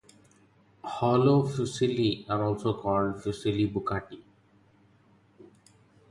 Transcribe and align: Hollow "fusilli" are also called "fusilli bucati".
Hollow 0.83 1.43
"fusilli" 1.45 2.27
are 2.27 2.43
also 2.43 2.73
called 2.73 3.17
"fusilli 3.21 3.71
bucati". 3.71 4.19